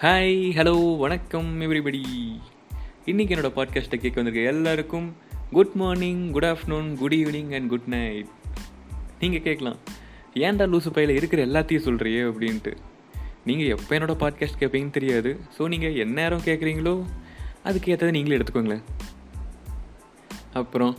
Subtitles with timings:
[0.00, 2.00] Hi hello வணக்கம் everybody
[3.06, 5.16] இன்றைக்கி என்னோட பாட்காஸ்ட்டை கேட்க வந்திருக்க எல்லாருக்கும்
[5.50, 8.26] good morning good afternoon good evening and good night
[9.20, 9.76] நீங்கள் கேட்கலாம்.
[10.34, 12.76] ஏன்டா லூசு பையில் இருக்கிற எல்லாத்தையும் சொல்கிறியே அப்படின்ட்டு.
[13.44, 15.40] நீங்கள் எப்போ என்னோடய பாட்காஸ்ட் கேட்பீங்கன்னு தெரியாது.
[15.58, 17.04] ஸோ நீங்கள் என்ன நேரம் கேட்குறீங்களோ
[17.64, 18.82] அதுக்கு ஏற்றதை நீங்களே எடுத்துக்கோங்களேன்.
[20.52, 20.96] அப்புறம்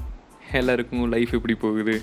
[0.51, 2.01] எல்லாருக்கும் லைஃப் எப்படி போகுது?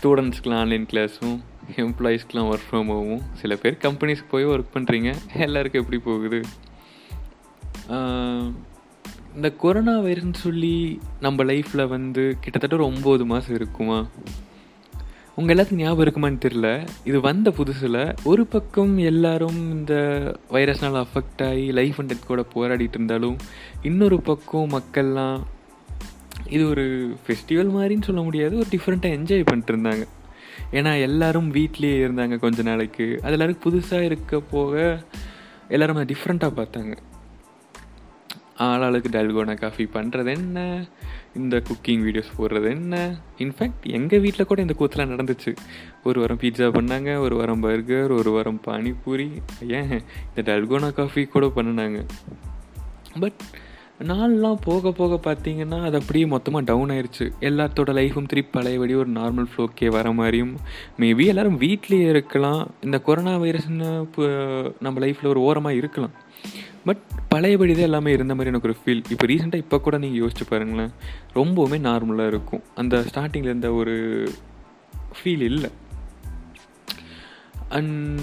[0.00, 1.40] ஸ்டூடெண்ட்ஸ்க்கெலாம் ஆன்லைன் கிளாஸும்
[1.76, 6.40] எம்ப்ளாயீஸ்க்கெலாம் ஒர்க் ஃப்ரம் ஹோமும் சில பேர் கம்பெனிஸ்க்கு போய் ஒர்க் பண்ணுறீங்க எல்லாருக்கும் எப்படி போகுது?
[9.34, 14.06] இந்த கொரோனா வைரஸ்னு சொல்லி நம்ம லைஃப்பில் வந்து கிட்டத்தட்ட ஒரு ஒம்பது மாதம் இருக்குமா?
[15.34, 19.94] உங்கள் எல்லாத்துக்கும் ஞாபகம் இருக்குமான்னு தெரில இது வந்த புதுசில் ஒரு பக்கம் எல்லாரும் இந்த
[20.50, 23.36] வைரஸ்னால் அஃபெக்ட் ஆகி லைஃப் அண்ட் டெத் கூட போராடிட்டு இருந்தாலும்
[23.82, 25.42] இன்னொரு பக்கம் மக்கள்லாம்
[26.48, 30.04] இது ஒரு ஃபெஸ்டிவல் மாதிரின்னு சொல்ல முடியாது ஒரு டிஃப்ரெண்ட்டாக என்ஜாய் பண்ணிட்டு இருந்தாங்க.
[30.72, 33.18] ஏன்னா எல்லோரும் வீட்லேயே இருந்தாங்க கொஞ்ச நாளைக்கு.
[33.22, 35.04] அது எல்லாருக்கும் புதுசாக இருக்க போக
[35.68, 36.96] எல்லோரும் அதை டிஃப்ரெண்ட்டாக பார்த்தாங்க.
[38.58, 40.86] ஆளாளுக்கு டல்கோனா காஃபி பண்ணுறது என்ன?
[41.34, 43.20] இந்த குக்கிங் வீடியோஸ் போடுறது என்ன?
[43.38, 45.56] இன்ஃபேக்ட் எங்கள் வீட்டில் கூட இந்த கூத்துலாம் நடந்துச்சு.
[46.04, 49.28] ஒரு வாரம் பீட்சா பண்ணாங்க ஒரு வாரம் பர்கர் ஒரு வாரம் பானிபூரி.
[49.60, 50.02] ஏன்?
[50.36, 52.06] இந்த டல்கோனா காஃபி கூட பண்ணினாங்க.
[53.20, 53.40] பட்
[54.02, 59.46] நாள்லாம் போக போக பார்த்தீங்கன்னா அது அப்படியே மொத்தமாக டவுன் ஆயிடுச்சு எல்லாத்தோட லைஃபும் திருப்பி பழையபடி ஒரு நார்மல்
[59.56, 60.56] ஃப்ளோக்கே வர மாதிரியும்
[60.98, 62.70] மேபி எல்லோரும் வீட்லேயே இருக்கலாம்.
[62.80, 64.26] இந்த கொரோனா வைரஸ்னு இப்போ
[64.80, 66.10] நம்ம லைஃப்பில் ஒரு ஓரமாக இருக்கலாம்.
[66.84, 66.96] பட்
[67.28, 70.90] பழையபடி தான் எல்லாமே இருந்த மாதிரி எனக்கு ஒரு ஃபீல் இப்போ ரீசெண்டாக இப்போ கூட நீங்கள் யோசிச்சு பாருங்களேன்.
[71.34, 72.62] ரொம்பவுமே நார்மலாக இருக்கும்.
[72.74, 74.28] அந்த ஸ்டார்டிங்கில் இருந்த ஒரு
[75.18, 75.70] ஃபீல் இல்லை.
[77.68, 78.20] அண்ட்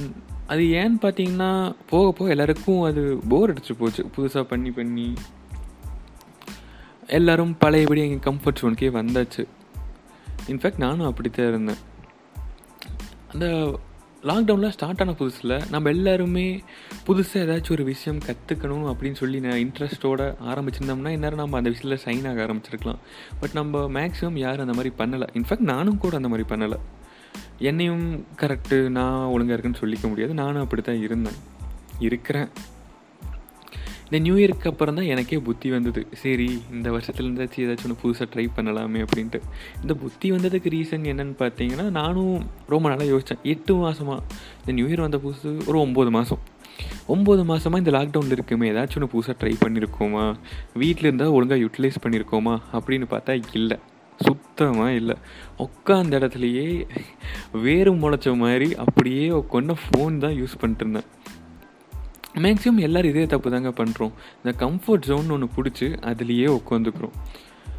[0.48, 4.06] அது ஏன்னு பார்த்தீங்கன்னா போக போக எல்லாருக்கும் அது போர் அடிச்சு போச்சு.
[4.18, 5.14] புதுசாக பண்ணி பண்ணி.
[7.14, 9.48] எல்லோரும் பழையபடி எங்கள் கம்ஃபர்ட் ஜோனுக்கே வந்தாச்சு.
[10.48, 11.76] இன்ஃபேக்ட் நானும் அப்படித்தான் இருந்தேன்.
[13.34, 13.80] அந்த
[14.24, 16.64] லாக்டவுனில் ஸ்டார்ட் ஆன புதுசில் நம்ம எல்லாருமே
[17.08, 22.30] புதுசாக ஏதாச்சும் ஒரு விஷயம் கற்றுக்கணும் அப்படின்னு சொல்லி நான் இன்ட்ரெஸ்ட்டோட ஆரம்பிச்சிருந்தோம்னா இந்நேரம் நம்ம அந்த விஷயத்தில் சைன்
[22.30, 22.98] ஆக ஆரம்பிச்சிருக்கலாம்.
[23.40, 25.28] பட் நம்ம மேக்ஸிமம் யாரும் அந்த மாதிரி பண்ணலை.
[25.34, 26.78] இன்ஃபேக்ட் நானும் கூட அந்த மாதிரி பண்ணலை.
[27.58, 30.34] என்னையும் கரெக்டு நான் ஒழுங்காக இருக்குன்னு சொல்லிக்க முடியாது.
[30.34, 31.34] நானும் அப்படி தான் இருந்தேன்.
[32.00, 32.50] இருக்கிறேன்.
[34.14, 36.02] இந்த நியூ இயருக்கு அப்புறம் தான் எனக்கே புத்தி வந்தது.
[36.24, 39.40] சரி இந்த வருஷத்துலேருந்தாச்சும் ஏதாச்சும் ஒன்று புதுசாக ட்ரை பண்ணலாமே அப்படின்ட்டு.
[39.84, 42.36] இந்த புத்தி வந்ததுக்கு ரீசன் என்னன்னு பார்த்தீங்கன்னா நானும்
[42.74, 44.20] ரொம்ப நாளாக யோசித்தேன் எட்டு மாதமாக
[44.60, 46.44] இந்த நியூ இயர் வந்த புதுசு ஒரு ஒம்பது மாதம்
[47.16, 50.26] ஒம்பது மாதமாக இந்த லாக்டவுனில் இருக்குமே ஏதாச்சும் ஒன்று புதுசாக ட்ரை பண்ணியிருக்கோமா
[50.84, 53.80] வீட்டில் இருந்தால் ஒழுங்காக யூட்டிலைஸ் பண்ணியிருக்கோமா அப்படின்னு பார்த்தா இல்லை.
[54.20, 55.18] சுத்தமாக இல்லை.
[55.68, 56.68] உட்காந்த இடத்துலையே
[57.66, 61.10] வேறு முளைச்ச மாதிரி அப்படியே உட்காந்து ஃபோன் தான் யூஸ் பண்ணிட்டு இருந்தேன்.
[62.36, 64.12] மேக்ஸிமம் எல்லோரும் இதே தப்பு தாங்க பண்ணுறோம்
[64.44, 67.12] இந்த கம்ஃபர்ட் ஜோன் ஒன்று பிடிச்சி அதுலேயே உட்காந்துக்கிறோம்.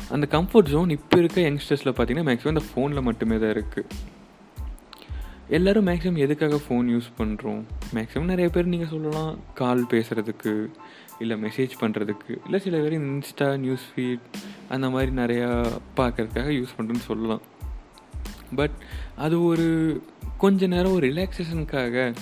[0.08, 3.84] அந்த கம்ஃபர்ட் ஜோன் இப்போ இருக்க யங்ஸ்டர்ஸில் பார்த்தீங்கன்னா மேக்ஸிமம் இந்த ஃபோனில் மட்டுமே தான் இருக்குது
[5.48, 7.62] எல்லோரும் மேக்ஸிமம் எதுக்காக ஃபோன் யூஸ் பண்ணுறோம்
[7.94, 10.66] மேக்ஸிமம் நிறைய பேர் நீங்கள் சொல்லலாம் கால் பேசுகிறதுக்கு
[11.18, 14.20] இல்லை மெசேஜ் பண்ணுறதுக்கு இல்லை சில பேர் இன்ஸ்டா நியூஸ் ஃபீட்
[14.68, 17.40] அந்த மாதிரி நிறையா பார்க்கறதுக்காக யூஸ் பண்ணுறேன்னு சொல்லலாம்.
[18.54, 18.70] பட்
[19.16, 20.02] அது ஒரு
[20.38, 22.14] கொஞ்ச நேரம் ஒரு ரிலாக்ஸேஷனுக்காக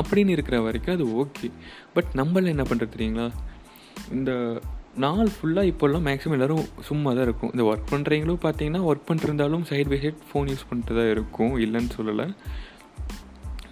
[0.00, 1.48] அப்படின்னு இருக்கிற வரைக்கும் அது ஓகே
[1.94, 3.26] பட் நம்மள என்ன பண்ணுறது தெரியுங்களா?
[4.10, 4.32] இந்த
[4.94, 7.50] நாள் ஃபுல்லாக இப்போல்லாம் மேக்ஸிமம் எல்லோரும் சும்மா தான் இருக்கும்.
[7.54, 11.52] இந்த ஒர்க் பண்ணுறீங்களும் பார்த்தீங்கன்னா work பண்ணிருந்தாலும் side by side phone use பண்ணிட்டு தான் இருக்கும்.
[11.64, 12.26] இல்லைன்னு சொல்லலை.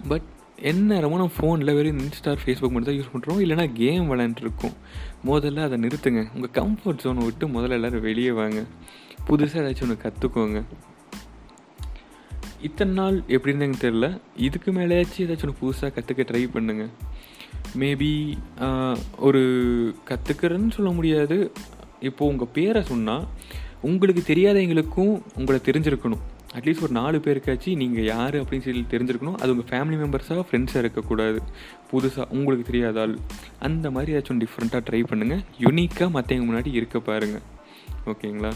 [0.07, 0.27] பட்
[0.71, 4.75] என்ன நேரமும் நம்ம ஃபோனில் வெறும் இன்ஸ்டா ஃபேஸ்புக் மட்டும் தான் யூஸ் பண்ணுறோம் இல்லைனா கேம் விளையாண்டுருக்கோம்
[5.25, 6.23] முதல்ல அதை நிறுத்துங்க.
[6.35, 8.61] உங்கள் கம்ஃபர்ட் ஜோனை விட்டு முதல்ல எல்லோரும் வெளியே வாங்க.
[9.27, 10.61] புதுசாக ஏதாச்சும் ஒன்று கற்றுக்கோங்க
[12.67, 14.07] இத்தனை நாள் எப்படி இருந்தாங்க தெரில
[14.47, 16.83] இதுக்கு மேலேயாச்சும் ஏதாச்சும் ஒன்று புதுசாக கற்றுக்க ட்ரை பண்ணுங்க.
[17.81, 18.11] மேபி
[19.27, 19.41] ஒரு
[20.09, 21.37] கற்றுக்கிறேன்னு சொல்ல முடியாது.
[22.09, 23.25] இப்போது உங்கள் பேரை சொன்னால்
[23.89, 26.23] உங்களுக்கு தெரியாதவங்களுக்கும் உங்களை தெரிஞ்சிருக்கணும்.
[26.57, 29.37] அட்லீஸ்ட் ஒரு நாலு பேருக்காச்சும் நீங்கள் யார் அப்படின்னு சொல்லி தெரிஞ்சிருக்கணும்.
[29.41, 31.39] அது உங்கள் ஃபேமிலி மெம்பர்ஸாக ஃப்ரெண்ட்ஸாக இருக்கக்கூடாது.
[31.91, 33.15] புதுசாக உங்களுக்கு தெரியாதால்.
[33.67, 37.47] அந்த மாதிரி ஏதாச்சும் டிஃப்ரெண்ட்டாக ட்ரை பண்ணுங்கள் யுனிக்காக மற்றவங்க முன்னாடி இருக்க பாருங்கள்
[38.11, 38.51] ஓகேங்களா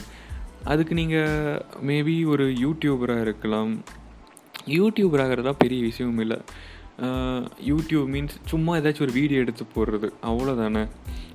[0.71, 3.73] அதுக்கு நீங்கள் மேபி ஒரு யூடியூபராக இருக்கலாம்.
[4.77, 6.39] யூடியூபர் ஆகிறதா பெரிய விஷயமும் இல்லை.
[7.69, 10.07] யூடியூப் மீன்ஸ் சும்மா ஏதாச்சும் ஒரு வீடியோ எடுத்து போடுறது.
[10.29, 10.83] அவ்வளோதானே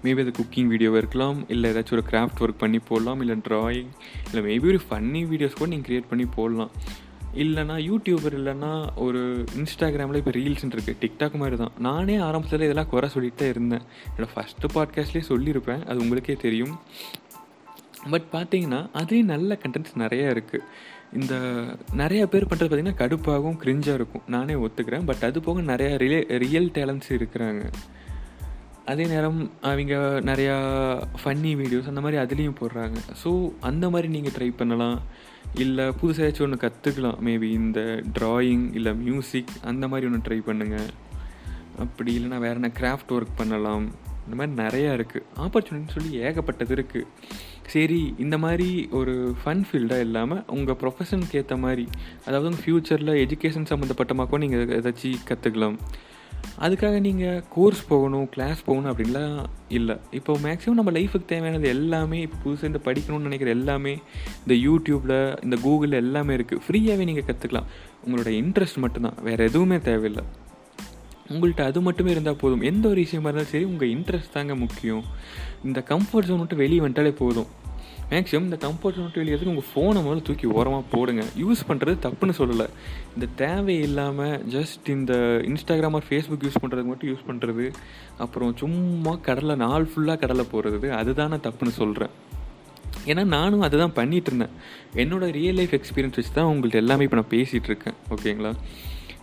[0.05, 1.39] மேபி அது குக்கிங் வீடியோவாக இருக்கலாம்.
[1.55, 3.21] இல்லை ஏதாச்சும் ஒரு கிராஃப்ட் ஒர்க் பண்ணி போடலாம்.
[3.25, 3.93] இல்லை ட்ராயிங்
[4.31, 6.73] இல்லை மேபி ஒரு ஃபன்னி வீடியோஸ் கூட நீங்கள் க்ரியேட் பண்ணி போடலாம்.
[7.43, 8.73] இல்லைனா யூடியூபர் இல்லைன்னா
[9.07, 9.21] ஒரு
[9.59, 11.75] இன்ஸ்டாகிராமில் இப்போ ரீல்ஸ்ன்னு இருக்குது டிக்டாக் மாதிரி தான்.
[11.89, 13.85] நானே ஆரம்பத்தில் இதெல்லாம் குறை சொல்லிகிட்டே இருந்தேன்.
[14.11, 15.85] என்னோடய ஃபஸ்ட்டு பாட்காஸ்ட்லேயே சொல்லியிருப்பேன்.
[15.91, 16.75] அது உங்களுக்கே தெரியும்.
[18.11, 20.67] பட் பார்த்தீங்கன்னா அதே நல்ல கண்டென்ட்ஸ் நிறையா இருக்குது
[21.13, 21.35] இந்த
[21.97, 24.23] நிறையா பேர் பண்ணுறது பார்த்திங்கன்னா கடுப்பாகவும் க்ரிஞ்சாக இருக்கும்.
[24.27, 25.05] நானே ஒத்துக்கிறேன்.
[25.05, 27.65] பட் அது போக நிறையா ரிலே ரியல் டேலண்ட்ஸ் இருக்கிறாங்க.
[28.85, 30.55] அதே நேரம் அவங்க நிறையா
[31.25, 32.99] ஃபன்னி வீடியோஸ் அந்த மாதிரி அதுலேயும் போடுறாங்க.
[33.25, 35.01] ஸோ அந்த மாதிரி நீங்கள் ட்ரை பண்ணலாம்.
[35.55, 40.91] இல்லை புதுசாக ஏதாச்சும் ஒன்று கற்றுக்கலாம் மேபி இந்த ட்ராயிங் இல்லை மியூசிக் அந்த மாதிரி ஒன்று ட்ரை பண்ணுங்கள்
[41.79, 44.09] அப்படி இல்லைனா வேறு என்ன கிராஃப்ட் ஒர்க் பண்ணலாம்.
[44.25, 47.09] இந்த மாதிரி நிறையா இருக்குது ஆப்பர்ச்சுனிட்டின்னு சொல்லி ஏகப்பட்டது இருக்குது
[47.73, 48.69] சரி இந்த மாதிரி
[48.99, 51.87] ஒரு ஃபன் ஃபீல்டாக இல்லாமல் உங்கள் ப்ரொஃபஷனுக்கு ஏற்ற மாதிரி
[52.27, 55.79] அதாவது உங்கள் ஃப்யூச்சரில் எஜுகேஷன் சம்மந்தப்பட்டமாக கூட நீங்கள் ஏதாச்சும் கற்றுக்கலாம்
[56.65, 59.39] அதுக்காக நீங்கள் கோர்ஸ் போகணும் கிளாஸ் போகணும் அப்படின்லாம்
[59.79, 59.97] இல்லை.
[60.19, 63.95] இப்போ மேக்ஸிமம் நம்ம லைஃபுக்கு தேவையானது எல்லாமே இப்போ புதுசாக இந்த படிக்கணும்னு நினைக்கிற எல்லாமே
[64.43, 67.69] இந்த யூடியூப்பில் இந்த கூகுளில் எல்லாமே இருக்குது ஃப்ரீயாகவே நீங்கள் கற்றுக்கலாம்
[68.05, 69.19] உங்களோட இன்ட்ரெஸ்ட் மட்டும்தான்.
[69.29, 70.25] வேறு எதுவுமே தேவையில்லை.
[71.31, 72.61] உங்கள்கிட்ட அது மட்டுமே இருந்தால் போதும்.
[72.61, 75.03] எந்த ஒரு விஷயமா இருந்தாலும் சரி உங்கள் இன்ட்ரெஸ்ட் தாங்க முக்கியம்.
[75.65, 77.49] இந்த கம்ஃபர்ட் ஜோன் விட்டு வெளியே வந்துட்டாலே போதும்.
[78.11, 81.25] மேக்ஸிமம் இந்த கம்ஃபர்ட் ஜோன் விட்டு வெளியே உங்கள் ஃபோனை முதல்ல தூக்கி ஓரமாக போடுங்க.
[81.43, 82.67] யூஸ் பண்ணுறது தப்புன்னு சொல்லலை.
[83.15, 85.13] இந்த தேவை இல்லாமல் ஜஸ்ட் இந்த
[85.51, 87.67] இன்ஸ்டாகிராம் ஆர் ஃபேஸ்புக் யூஸ் பண்ணுறதுக்கு மட்டும் யூஸ் பண்ணுறது
[88.19, 92.15] அப்புறம் சும்மா கடலை நாள் ஃபுல்லாக கடலை போடுறது அதுதான் நான் தப்புன்னு சொல்கிறேன்
[93.07, 94.55] ஏன்னா நானும் அதுதான் பண்ணிகிட்டு இருந்தேன்.
[95.03, 97.97] என்னோடய ரியல் லைஃப் எக்ஸ்பீரியன்ஸ் வச்சு தான் உங்கள்கிட்ட எல்லாமே இப்போ நான் பேசிகிட்டு இருக்கேன்.
[98.15, 98.53] ஓகேங்களா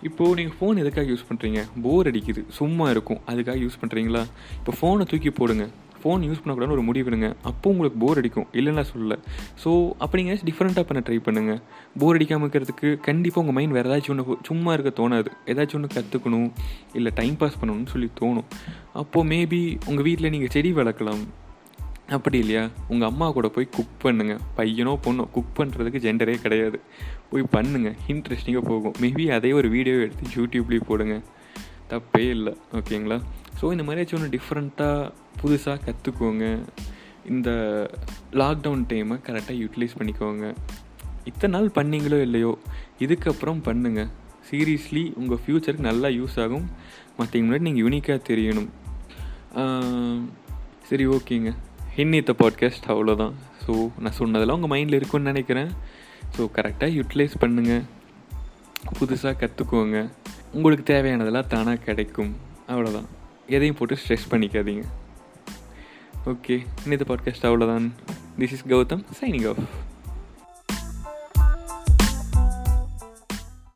[0.10, 2.44] இப்போது நீங்கள் ஃபோன் எதுக்காக யூஸ் பண்ணுறீங்க போர் அடிக்குது.
[2.60, 3.20] சும்மா இருக்கும்.
[3.32, 4.24] அதுக்காக யூஸ் பண்ணுறீங்களா
[4.62, 5.66] இப்போ ஃபோனை தூக்கி போடுங்க.
[6.02, 8.46] ஃபோன் யூஸ் பண்ணக்கூடாதுன்னு ஒரு முடிவு முடிவுடுங்க அப்போ உங்களுக்கு போர் அடிக்கும்.
[8.60, 9.16] இல்லைன்னா சொல்லல.
[9.64, 9.70] ஸோ
[10.04, 11.60] அப்போ நீங்கள் டிஃப்ரெண்ட்டாக பண்ண ட்ரை பண்ணுங்கள்
[12.02, 15.32] போர் அடிக்காமல் இருக்கிறதுக்கு கண்டிப்பாக உங்கள் மைண்ட் வேறு ஏதாச்சும் ஒன்று சும்மா இருக்க தோணாது.
[15.54, 16.50] ஏதாச்சும் ஒன்று கற்றுக்கணும்
[17.00, 18.48] இல்லை டைம் பாஸ் பண்ணணும்னு சொல்லி தோணும்.
[18.94, 21.26] அப்போது மேபி உங்கள் வீட்டில் நீங்கள் செடி வளர்க்கலாம்.
[22.16, 22.62] அப்படி இல்லையா?
[22.92, 26.78] உங்கள் அம்மா கூட போய் குக் பண்ணுங்கள் பையனோ பொண்ணோ குக் பண்ணுறதுக்கு ஜெண்டரே கிடையாது.
[27.32, 28.96] போய் பண்ணுங்கள் இன்ட்ரெஸ்டிங்காக போகும்.
[29.04, 31.18] மேபி அதே ஒரு வீடியோ எடுத்து யூடியூப்லேயும் போடுங்க.
[31.92, 32.54] தப்பே இல்லை.
[32.80, 33.18] ஓகேங்களா
[33.60, 35.12] ஸோ இந்த மாதிரி ஒன்று டிஃப்ரெண்ட்டாக
[35.42, 36.46] புதுசாக கற்றுக்கோங்க
[37.34, 37.50] இந்த
[38.42, 40.46] லாக்டவுன் டைமை கரெக்டாக யூட்டிலைஸ் பண்ணிக்கோங்க.
[41.30, 42.52] இத்தனை நாள் பண்ணீங்களோ இல்லையோ
[43.06, 44.10] இதுக்கப்புறம் பண்ணுங்கள்
[44.50, 46.68] சீரியஸ்லி உங்கள் ஃப்யூச்சருக்கு நல்லா யூஸ் ஆகும்.
[47.18, 48.70] மற்ற முன்னாடி நீங்கள் யூனிக்காக தெரியணும்.
[50.90, 51.52] சரி ஓகேங்க
[52.02, 53.34] இன்னித்த பாட்காஸ்ட் அவ்வளோதான்
[53.66, 55.70] ஸோ நான் சொன்னதெல்லாம் உங்கள் மைண்டில் இருக்குன்னு நினைக்கிறேன்.
[56.38, 57.84] ஸோ கரெக்டாக யூட்டிலைஸ் பண்ணுங்கள்
[59.00, 60.10] புதுசாக கற்றுக்கோங்க
[60.52, 62.36] உங்களுக்கு தேவையானதெல்லாம் தானாக கிடைக்கும்.
[62.68, 63.08] அவ்வளோதான்
[63.48, 64.84] எதையும் போட்டு ஸ்ட்ரெஸ் பண்ணிக்காதீங்க.
[66.26, 66.56] ஓகே
[66.86, 67.90] இன்னித்த பாட்காஸ்ட் அவ்வளோதான்
[68.40, 69.64] this is Gautham signing off